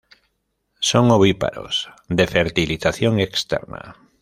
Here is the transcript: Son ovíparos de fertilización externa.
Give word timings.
Son 0.89 1.05
ovíparos 1.11 1.75
de 2.17 2.25
fertilización 2.25 3.13
externa. 3.19 3.83